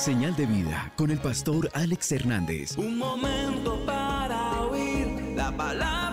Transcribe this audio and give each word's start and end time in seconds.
Señal 0.00 0.34
de 0.34 0.46
vida 0.46 0.90
con 0.96 1.10
el 1.10 1.18
pastor 1.18 1.68
Alex 1.74 2.12
Hernández. 2.12 2.78
Un 2.78 2.96
momento 2.96 3.84
para 3.84 4.62
oír 4.62 5.34
la 5.36 5.54
palabra 5.54 6.09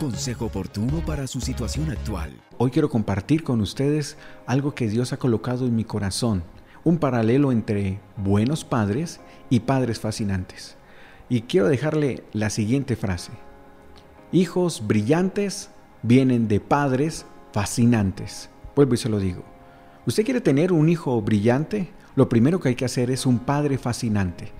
consejo 0.00 0.46
oportuno 0.46 1.04
para 1.04 1.26
su 1.26 1.42
situación 1.42 1.90
actual. 1.90 2.32
Hoy 2.56 2.70
quiero 2.70 2.88
compartir 2.88 3.44
con 3.44 3.60
ustedes 3.60 4.16
algo 4.46 4.74
que 4.74 4.88
Dios 4.88 5.12
ha 5.12 5.18
colocado 5.18 5.66
en 5.66 5.76
mi 5.76 5.84
corazón, 5.84 6.42
un 6.84 6.96
paralelo 6.96 7.52
entre 7.52 8.00
buenos 8.16 8.64
padres 8.64 9.20
y 9.50 9.60
padres 9.60 10.00
fascinantes. 10.00 10.78
Y 11.28 11.42
quiero 11.42 11.68
dejarle 11.68 12.24
la 12.32 12.48
siguiente 12.48 12.96
frase. 12.96 13.32
Hijos 14.32 14.86
brillantes 14.86 15.68
vienen 16.02 16.48
de 16.48 16.60
padres 16.60 17.26
fascinantes. 17.52 18.48
Vuelvo 18.74 18.94
y 18.94 18.96
se 18.96 19.10
lo 19.10 19.18
digo. 19.18 19.44
¿Usted 20.06 20.24
quiere 20.24 20.40
tener 20.40 20.72
un 20.72 20.88
hijo 20.88 21.20
brillante? 21.20 21.90
Lo 22.16 22.30
primero 22.30 22.58
que 22.58 22.70
hay 22.70 22.74
que 22.74 22.86
hacer 22.86 23.10
es 23.10 23.26
un 23.26 23.38
padre 23.38 23.76
fascinante. 23.76 24.50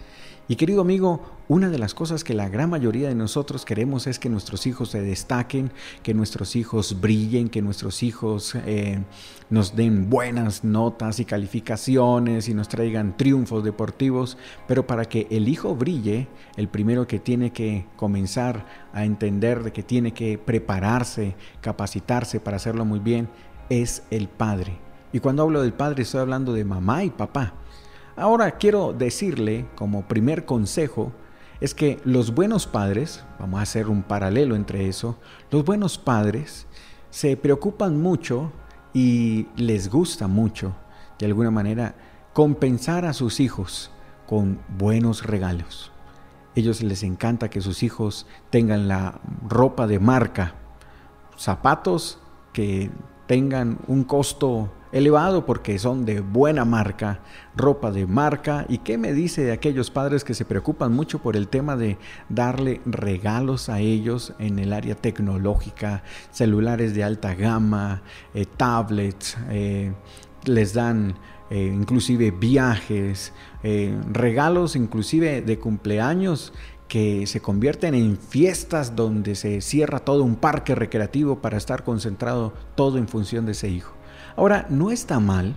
Y 0.48 0.56
querido 0.56 0.82
amigo, 0.82 1.22
una 1.50 1.68
de 1.68 1.78
las 1.78 1.94
cosas 1.94 2.22
que 2.22 2.32
la 2.32 2.48
gran 2.48 2.70
mayoría 2.70 3.08
de 3.08 3.16
nosotros 3.16 3.64
queremos 3.64 4.06
es 4.06 4.20
que 4.20 4.28
nuestros 4.28 4.68
hijos 4.68 4.90
se 4.90 5.02
destaquen, 5.02 5.72
que 6.04 6.14
nuestros 6.14 6.54
hijos 6.54 7.00
brillen, 7.00 7.48
que 7.48 7.60
nuestros 7.60 8.04
hijos 8.04 8.54
eh, 8.54 9.02
nos 9.50 9.74
den 9.74 10.08
buenas 10.08 10.62
notas 10.62 11.18
y 11.18 11.24
calificaciones 11.24 12.48
y 12.48 12.54
nos 12.54 12.68
traigan 12.68 13.16
triunfos 13.16 13.64
deportivos. 13.64 14.38
Pero 14.68 14.86
para 14.86 15.06
que 15.06 15.26
el 15.28 15.48
hijo 15.48 15.74
brille, 15.74 16.28
el 16.54 16.68
primero 16.68 17.08
que 17.08 17.18
tiene 17.18 17.50
que 17.50 17.84
comenzar 17.96 18.64
a 18.92 19.04
entender 19.04 19.64
de 19.64 19.72
que 19.72 19.82
tiene 19.82 20.14
que 20.14 20.38
prepararse, 20.38 21.34
capacitarse 21.60 22.38
para 22.38 22.58
hacerlo 22.58 22.84
muy 22.84 23.00
bien, 23.00 23.28
es 23.70 24.04
el 24.12 24.28
padre. 24.28 24.78
Y 25.12 25.18
cuando 25.18 25.42
hablo 25.42 25.62
del 25.62 25.72
padre 25.72 26.04
estoy 26.04 26.20
hablando 26.20 26.52
de 26.52 26.64
mamá 26.64 27.02
y 27.02 27.10
papá. 27.10 27.54
Ahora 28.14 28.52
quiero 28.52 28.92
decirle 28.92 29.66
como 29.74 30.06
primer 30.06 30.44
consejo 30.44 31.12
es 31.60 31.74
que 31.74 32.00
los 32.04 32.34
buenos 32.34 32.66
padres, 32.66 33.24
vamos 33.38 33.60
a 33.60 33.62
hacer 33.62 33.88
un 33.88 34.02
paralelo 34.02 34.56
entre 34.56 34.88
eso, 34.88 35.18
los 35.50 35.64
buenos 35.64 35.98
padres 35.98 36.66
se 37.10 37.36
preocupan 37.36 38.00
mucho 38.00 38.52
y 38.94 39.46
les 39.56 39.90
gusta 39.90 40.26
mucho, 40.26 40.74
de 41.18 41.26
alguna 41.26 41.50
manera, 41.50 41.94
compensar 42.32 43.04
a 43.04 43.12
sus 43.12 43.40
hijos 43.40 43.90
con 44.26 44.60
buenos 44.78 45.24
regalos. 45.24 45.92
Ellos 46.54 46.82
les 46.82 47.02
encanta 47.02 47.50
que 47.50 47.60
sus 47.60 47.82
hijos 47.82 48.26
tengan 48.50 48.88
la 48.88 49.20
ropa 49.46 49.86
de 49.86 50.00
marca, 50.00 50.54
zapatos 51.36 52.18
que 52.52 52.90
tengan 53.26 53.78
un 53.86 54.04
costo 54.04 54.72
elevado 54.92 55.46
porque 55.46 55.78
son 55.78 56.04
de 56.04 56.20
buena 56.20 56.64
marca, 56.64 57.20
ropa 57.56 57.90
de 57.90 58.06
marca. 58.06 58.66
¿Y 58.68 58.78
qué 58.78 58.98
me 58.98 59.12
dice 59.12 59.42
de 59.42 59.52
aquellos 59.52 59.90
padres 59.90 60.24
que 60.24 60.34
se 60.34 60.44
preocupan 60.44 60.92
mucho 60.92 61.20
por 61.20 61.36
el 61.36 61.48
tema 61.48 61.76
de 61.76 61.98
darle 62.28 62.80
regalos 62.86 63.68
a 63.68 63.80
ellos 63.80 64.32
en 64.38 64.58
el 64.58 64.72
área 64.72 64.94
tecnológica, 64.94 66.02
celulares 66.30 66.94
de 66.94 67.04
alta 67.04 67.34
gama, 67.34 68.02
eh, 68.34 68.46
tablets, 68.56 69.36
eh, 69.50 69.92
les 70.44 70.74
dan 70.74 71.14
eh, 71.50 71.72
inclusive 71.74 72.30
viajes, 72.30 73.32
regalos 74.10 74.76
inclusive 74.76 75.42
de 75.42 75.58
cumpleaños 75.58 76.52
que 76.90 77.26
se 77.26 77.40
convierten 77.40 77.94
en 77.94 78.16
fiestas 78.16 78.96
donde 78.96 79.36
se 79.36 79.60
cierra 79.60 80.00
todo 80.00 80.24
un 80.24 80.36
parque 80.36 80.74
recreativo 80.74 81.40
para 81.40 81.56
estar 81.56 81.84
concentrado 81.84 82.52
todo 82.74 82.98
en 82.98 83.06
función 83.06 83.46
de 83.46 83.52
ese 83.52 83.68
hijo. 83.68 83.99
Ahora, 84.40 84.64
no 84.70 84.90
está 84.90 85.20
mal 85.20 85.54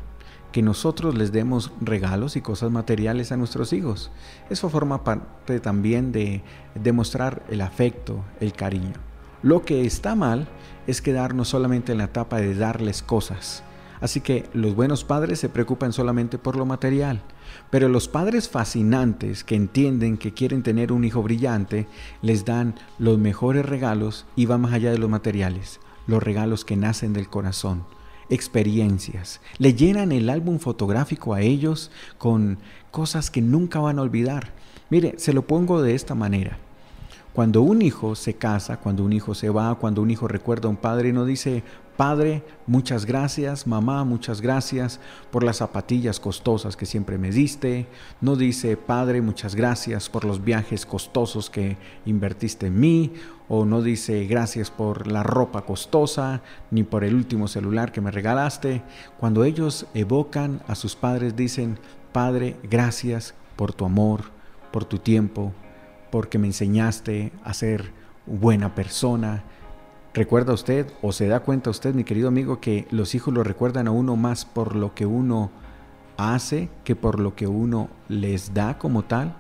que 0.52 0.62
nosotros 0.62 1.16
les 1.16 1.32
demos 1.32 1.72
regalos 1.80 2.36
y 2.36 2.42
cosas 2.42 2.70
materiales 2.70 3.32
a 3.32 3.38
nuestros 3.38 3.72
hijos. 3.72 4.12
Eso 4.50 4.70
forma 4.70 5.06
parte 5.06 5.62
también 5.62 6.12
de 6.12 6.44
demostrar 6.76 7.44
el 7.50 7.62
afecto, 7.62 8.26
el 8.42 8.52
cariño. 8.52 8.96
Lo 9.42 9.64
que 9.64 9.86
está 9.86 10.16
mal 10.16 10.50
es 10.86 11.02
quedarnos 11.02 11.48
solamente 11.48 11.94
en 11.94 12.00
la 12.00 12.04
etapa 12.04 12.42
de 12.42 12.56
darles 12.56 13.02
cosas. 13.02 13.64
Así 14.02 14.20
que 14.20 14.50
los 14.52 14.76
buenos 14.76 15.06
padres 15.06 15.40
se 15.40 15.48
preocupan 15.48 15.94
solamente 15.94 16.38
por 16.38 16.58
lo 16.58 16.66
material, 16.66 17.22
pero 17.70 17.88
los 17.88 18.10
padres 18.10 18.50
fascinantes 18.50 19.46
que 19.46 19.56
entienden 19.56 20.18
que 20.18 20.34
quieren 20.34 20.62
tener 20.62 20.92
un 20.92 21.06
hijo 21.06 21.24
brillante 21.24 21.88
les 22.22 22.44
dan 22.44 22.76
los 23.00 23.18
mejores 23.18 23.66
regalos 23.66 24.26
y 24.36 24.46
van 24.46 24.60
más 24.60 24.74
allá 24.74 24.92
de 24.92 24.98
los 24.98 25.10
materiales, 25.10 25.80
los 26.06 26.22
regalos 26.22 26.66
que 26.66 26.76
nacen 26.76 27.14
del 27.14 27.30
corazón, 27.30 27.86
experiencias. 28.34 29.42
Le 29.58 29.74
llenan 29.74 30.12
el 30.12 30.30
álbum 30.30 30.60
fotográfico 30.60 31.34
a 31.34 31.42
ellos 31.42 31.92
con 32.18 32.58
cosas 32.92 33.30
que 33.30 33.42
nunca 33.42 33.80
van 33.80 34.00
a 34.00 34.02
olvidar. 34.02 34.54
Mire, 34.90 35.16
se 35.18 35.34
lo 35.34 35.48
pongo 35.48 35.82
de 35.82 35.96
esta 35.96 36.16
manera. 36.16 36.58
Cuando 37.34 37.64
un 37.64 37.82
hijo 37.82 38.16
se 38.16 38.36
casa, 38.36 38.78
cuando 38.78 39.04
un 39.04 39.12
hijo 39.12 39.34
se 39.34 39.50
va, 39.50 39.74
cuando 39.76 40.04
un 40.04 40.12
hijo 40.12 40.28
recuerda 40.28 40.68
a 40.68 40.70
un 40.70 40.78
padre, 40.78 41.12
no 41.14 41.26
dice, 41.26 41.64
Padre, 41.98 42.44
muchas 42.66 43.06
gracias, 43.06 43.68
mamá, 43.68 44.04
muchas 44.04 44.42
gracias 44.42 45.00
por 45.32 45.44
las 45.44 45.58
zapatillas 45.58 46.20
costosas 46.20 46.76
que 46.76 46.88
siempre 46.88 47.20
me 47.20 47.30
diste. 47.30 47.88
No 48.20 48.36
dice, 48.36 48.78
Padre, 48.78 49.22
muchas 49.22 49.54
gracias 49.54 50.10
por 50.10 50.26
los 50.26 50.44
viajes 50.44 50.88
costosos 50.88 51.52
que 51.52 51.78
invertiste 52.08 52.68
en 52.68 52.80
mí. 52.80 53.14
O 53.48 53.66
no 53.66 53.84
dice, 53.84 54.26
gracias 54.26 54.72
por 54.72 55.06
la 55.06 55.22
ropa 55.22 55.68
costosa, 55.68 56.42
ni 56.72 56.84
por 56.84 57.04
el 57.04 57.14
último 57.14 57.48
celular 57.48 57.92
que 57.92 58.02
me 58.02 58.10
regalaste. 58.10 58.82
Cuando 59.20 59.44
ellos 59.44 59.86
evocan 59.94 60.62
a 60.68 60.74
sus 60.74 60.96
padres, 60.96 61.36
dicen, 61.36 61.78
Padre, 62.12 62.58
gracias 62.64 63.36
por 63.56 63.72
tu 63.72 63.86
amor, 63.86 64.22
por 64.72 64.86
tu 64.86 64.98
tiempo, 64.98 65.54
porque 66.14 66.38
me 66.38 66.46
enseñaste 66.46 67.32
a 67.44 67.56
ser 67.56 67.92
buena 68.28 68.76
persona 68.76 69.44
¿Recuerda 70.14 70.54
usted 70.54 70.86
o 71.02 71.12
se 71.12 71.28
da 71.28 71.40
cuenta 71.40 71.72
usted, 71.72 71.96
mi 71.96 72.04
querido 72.04 72.28
amigo, 72.28 72.62
que 72.62 72.88
los 72.92 73.16
hijos 73.16 73.34
lo 73.34 73.44
recuerdan 73.44 73.88
a 73.88 73.92
uno 73.92 74.16
más 74.16 74.46
por 74.46 74.76
lo 74.76 74.94
que 74.94 75.08
uno 75.08 75.50
hace 76.18 76.70
que 76.84 76.96
por 76.96 77.20
lo 77.20 77.36
que 77.36 77.48
uno 77.48 77.90
les 78.10 78.54
da 78.54 78.78
como 78.78 79.02
tal? 79.02 79.36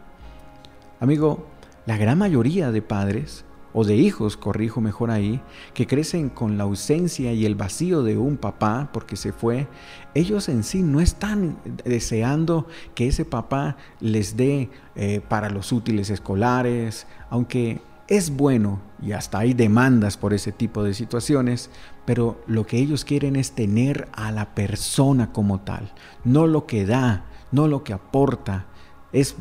Amigo, 0.99 1.45
la 1.85 1.95
gran 1.97 2.17
mayoría 2.17 2.71
de 2.71 2.81
padres, 2.81 3.45
o 3.73 3.83
de 3.83 3.95
hijos, 3.95 4.37
corrijo 4.37 4.81
mejor 4.81 5.11
ahí, 5.11 5.41
que 5.73 5.87
crecen 5.87 6.29
con 6.29 6.57
la 6.57 6.63
ausencia 6.63 7.33
y 7.33 7.45
el 7.45 7.55
vacío 7.55 8.03
de 8.03 8.17
un 8.17 8.37
papá 8.37 8.89
porque 8.93 9.15
se 9.15 9.33
fue, 9.33 9.67
ellos 10.13 10.47
en 10.49 10.63
sí 10.63 10.83
no 10.83 11.01
están 11.01 11.57
deseando 11.83 12.67
que 12.95 13.07
ese 13.07 13.25
papá 13.25 13.77
les 13.99 14.37
dé 14.37 14.69
eh, 14.95 15.21
para 15.27 15.49
los 15.49 15.71
útiles 15.71 16.09
escolares, 16.09 17.07
aunque 17.29 17.81
es 18.07 18.35
bueno 18.35 18.81
y 19.01 19.13
hasta 19.13 19.39
hay 19.39 19.53
demandas 19.53 20.17
por 20.17 20.33
ese 20.33 20.51
tipo 20.51 20.83
de 20.83 20.93
situaciones, 20.93 21.69
pero 22.05 22.41
lo 22.47 22.65
que 22.65 22.77
ellos 22.77 23.05
quieren 23.05 23.35
es 23.35 23.51
tener 23.51 24.07
a 24.13 24.31
la 24.31 24.53
persona 24.53 25.31
como 25.31 25.61
tal, 25.61 25.91
no 26.23 26.47
lo 26.47 26.65
que 26.65 26.85
da, 26.85 27.25
no 27.51 27.67
lo 27.67 27.83
que 27.83 27.93
aporta. 27.93 28.65
Es 29.11 29.35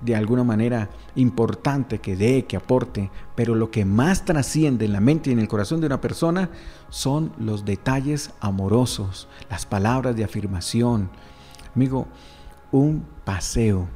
de 0.00 0.16
alguna 0.16 0.44
manera 0.44 0.90
importante 1.14 2.00
que 2.00 2.16
dé, 2.16 2.44
que 2.44 2.56
aporte, 2.56 3.10
pero 3.36 3.54
lo 3.54 3.70
que 3.70 3.84
más 3.84 4.24
trasciende 4.24 4.84
en 4.84 4.92
la 4.92 5.00
mente 5.00 5.30
y 5.30 5.32
en 5.32 5.38
el 5.38 5.48
corazón 5.48 5.80
de 5.80 5.86
una 5.86 6.00
persona 6.00 6.50
son 6.88 7.32
los 7.38 7.64
detalles 7.64 8.32
amorosos, 8.40 9.28
las 9.48 9.64
palabras 9.64 10.16
de 10.16 10.24
afirmación. 10.24 11.10
Amigo, 11.74 12.06
un 12.72 13.06
paseo 13.24 13.88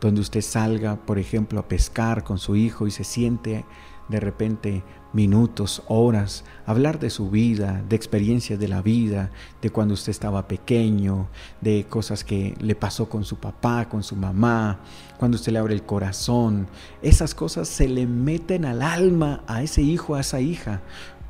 donde 0.00 0.20
usted 0.20 0.42
salga, 0.42 0.96
por 0.96 1.18
ejemplo, 1.18 1.58
a 1.58 1.68
pescar 1.68 2.22
con 2.24 2.38
su 2.38 2.56
hijo 2.56 2.86
y 2.86 2.90
se 2.90 3.04
siente 3.04 3.64
de 4.08 4.20
repente 4.20 4.84
minutos, 5.14 5.82
horas, 5.86 6.44
hablar 6.66 6.98
de 6.98 7.08
su 7.08 7.30
vida, 7.30 7.82
de 7.88 7.96
experiencias 7.96 8.58
de 8.58 8.68
la 8.68 8.82
vida, 8.82 9.30
de 9.62 9.70
cuando 9.70 9.94
usted 9.94 10.10
estaba 10.10 10.48
pequeño, 10.48 11.28
de 11.60 11.86
cosas 11.88 12.24
que 12.24 12.54
le 12.60 12.74
pasó 12.74 13.08
con 13.08 13.24
su 13.24 13.36
papá, 13.36 13.88
con 13.88 14.02
su 14.02 14.16
mamá, 14.16 14.80
cuando 15.18 15.36
usted 15.36 15.52
le 15.52 15.60
abre 15.60 15.74
el 15.74 15.84
corazón. 15.84 16.66
Esas 17.00 17.34
cosas 17.34 17.68
se 17.68 17.88
le 17.88 18.06
meten 18.06 18.64
al 18.64 18.82
alma 18.82 19.42
a 19.46 19.62
ese 19.62 19.82
hijo, 19.82 20.16
a 20.16 20.20
esa 20.20 20.40
hija. 20.40 20.82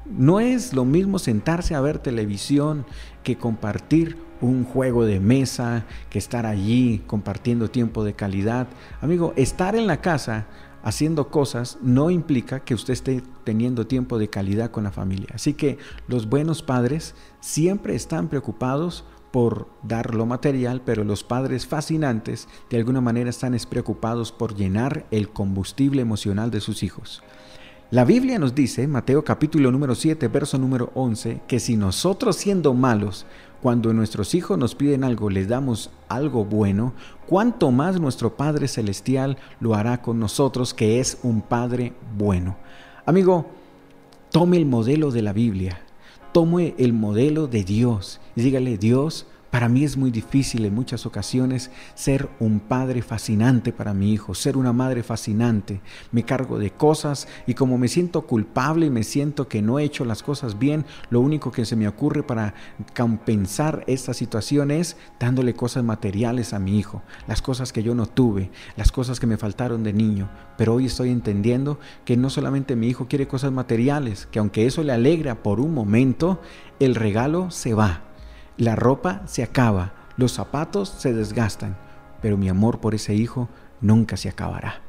No 0.06 0.40
es 0.40 0.72
lo 0.72 0.84
mismo 0.84 1.18
sentarse 1.18 1.74
a 1.74 1.80
ver 1.80 1.98
televisión 1.98 2.84
que 3.22 3.36
compartir 3.36 4.18
un 4.40 4.64
juego 4.64 5.06
de 5.06 5.20
mesa, 5.20 5.86
que 6.10 6.18
estar 6.18 6.46
allí 6.46 7.02
compartiendo 7.06 7.70
tiempo 7.70 8.04
de 8.04 8.14
calidad. 8.14 8.66
Amigo, 9.00 9.32
estar 9.36 9.74
en 9.76 9.86
la 9.86 10.00
casa 10.00 10.46
haciendo 10.84 11.28
cosas 11.30 11.78
no 11.82 12.10
implica 12.10 12.60
que 12.60 12.74
usted 12.74 12.92
esté 12.92 13.22
teniendo 13.42 13.86
tiempo 13.86 14.18
de 14.18 14.28
calidad 14.28 14.70
con 14.70 14.84
la 14.84 14.92
familia. 14.92 15.30
Así 15.34 15.54
que 15.54 15.78
los 16.06 16.28
buenos 16.28 16.62
padres 16.62 17.14
siempre 17.40 17.94
están 17.94 18.28
preocupados 18.28 19.04
por 19.32 19.66
dar 19.82 20.14
lo 20.14 20.26
material, 20.26 20.82
pero 20.84 21.02
los 21.02 21.24
padres 21.24 21.66
fascinantes 21.66 22.48
de 22.70 22.76
alguna 22.76 23.00
manera 23.00 23.30
están 23.30 23.56
preocupados 23.68 24.30
por 24.30 24.54
llenar 24.54 25.06
el 25.10 25.30
combustible 25.30 26.02
emocional 26.02 26.50
de 26.50 26.60
sus 26.60 26.82
hijos. 26.82 27.22
La 27.90 28.04
Biblia 28.04 28.38
nos 28.38 28.54
dice, 28.54 28.88
Mateo 28.88 29.22
capítulo 29.24 29.70
número 29.70 29.94
7, 29.94 30.26
verso 30.28 30.56
número 30.58 30.90
11, 30.94 31.42
que 31.46 31.60
si 31.60 31.76
nosotros 31.76 32.34
siendo 32.36 32.72
malos, 32.72 33.26
cuando 33.62 33.92
nuestros 33.92 34.34
hijos 34.34 34.58
nos 34.58 34.74
piden 34.74 35.04
algo, 35.04 35.28
les 35.28 35.48
damos 35.48 35.90
algo 36.08 36.46
bueno, 36.46 36.94
cuánto 37.26 37.70
más 37.70 38.00
nuestro 38.00 38.36
Padre 38.36 38.68
Celestial 38.68 39.36
lo 39.60 39.74
hará 39.74 40.00
con 40.00 40.18
nosotros, 40.18 40.72
que 40.72 40.98
es 40.98 41.18
un 41.22 41.42
Padre 41.42 41.92
bueno. 42.16 42.56
Amigo, 43.04 43.46
tome 44.30 44.56
el 44.56 44.66
modelo 44.66 45.10
de 45.10 45.22
la 45.22 45.34
Biblia, 45.34 45.82
tome 46.32 46.74
el 46.78 46.94
modelo 46.94 47.48
de 47.48 47.64
Dios 47.64 48.18
y 48.34 48.42
dígale, 48.42 48.78
Dios, 48.78 49.26
para 49.54 49.68
mí 49.68 49.84
es 49.84 49.96
muy 49.96 50.10
difícil 50.10 50.64
en 50.64 50.74
muchas 50.74 51.06
ocasiones 51.06 51.70
ser 51.94 52.28
un 52.40 52.58
padre 52.58 53.02
fascinante 53.02 53.72
para 53.72 53.94
mi 53.94 54.12
hijo, 54.12 54.34
ser 54.34 54.56
una 54.56 54.72
madre 54.72 55.04
fascinante. 55.04 55.80
Me 56.10 56.24
cargo 56.24 56.58
de 56.58 56.72
cosas 56.72 57.28
y 57.46 57.54
como 57.54 57.78
me 57.78 57.86
siento 57.86 58.22
culpable 58.22 58.86
y 58.86 58.90
me 58.90 59.04
siento 59.04 59.46
que 59.46 59.62
no 59.62 59.78
he 59.78 59.84
hecho 59.84 60.04
las 60.04 60.24
cosas 60.24 60.58
bien, 60.58 60.84
lo 61.08 61.20
único 61.20 61.52
que 61.52 61.66
se 61.66 61.76
me 61.76 61.86
ocurre 61.86 62.24
para 62.24 62.54
compensar 62.96 63.84
esta 63.86 64.12
situación 64.12 64.72
es 64.72 64.96
dándole 65.20 65.54
cosas 65.54 65.84
materiales 65.84 66.52
a 66.52 66.58
mi 66.58 66.76
hijo, 66.76 67.04
las 67.28 67.40
cosas 67.40 67.72
que 67.72 67.84
yo 67.84 67.94
no 67.94 68.06
tuve, 68.06 68.50
las 68.76 68.90
cosas 68.90 69.20
que 69.20 69.28
me 69.28 69.36
faltaron 69.36 69.84
de 69.84 69.92
niño. 69.92 70.30
Pero 70.58 70.74
hoy 70.74 70.86
estoy 70.86 71.10
entendiendo 71.10 71.78
que 72.04 72.16
no 72.16 72.28
solamente 72.28 72.74
mi 72.74 72.88
hijo 72.88 73.06
quiere 73.06 73.28
cosas 73.28 73.52
materiales, 73.52 74.26
que 74.32 74.40
aunque 74.40 74.66
eso 74.66 74.82
le 74.82 74.90
alegra 74.90 75.44
por 75.44 75.60
un 75.60 75.72
momento, 75.74 76.42
el 76.80 76.96
regalo 76.96 77.52
se 77.52 77.72
va 77.72 78.13
la 78.56 78.76
ropa 78.76 79.22
se 79.26 79.42
acaba, 79.42 79.92
los 80.16 80.32
zapatos 80.32 80.88
se 80.88 81.12
desgastan, 81.12 81.76
pero 82.22 82.36
mi 82.36 82.48
amor 82.48 82.80
por 82.80 82.94
ese 82.94 83.14
hijo 83.14 83.48
nunca 83.80 84.16
se 84.16 84.28
acabará. 84.28 84.80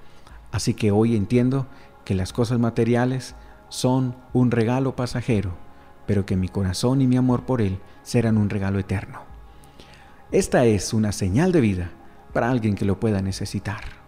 Así 0.51 0.73
que 0.73 0.91
hoy 0.91 1.15
entiendo 1.15 1.67
que 2.03 2.15
las 2.15 2.31
cosas 2.31 2.59
materiales 2.59 3.35
son 3.69 4.15
un 4.33 4.51
regalo 4.51 4.95
pasajero, 4.95 5.57
pero 6.05 6.25
que 6.25 6.37
mi 6.37 6.47
corazón 6.47 7.01
y 7.01 7.07
mi 7.07 7.17
amor 7.17 7.43
por 7.43 7.61
él 7.61 7.79
serán 8.03 8.37
un 8.37 8.49
regalo 8.49 8.79
eterno. 8.79 9.21
Esta 10.31 10.65
es 10.65 10.93
una 10.93 11.11
señal 11.11 11.51
de 11.51 11.61
vida 11.61 11.89
para 12.33 12.51
alguien 12.51 12.75
que 12.75 12.85
lo 12.85 12.99
pueda 12.99 13.21
necesitar. 13.21 14.04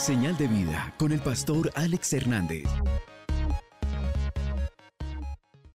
Señal 0.00 0.34
de 0.38 0.48
vida 0.48 0.94
con 0.96 1.12
el 1.12 1.20
pastor 1.20 1.70
Alex 1.74 2.14
Hernández. 2.14 2.64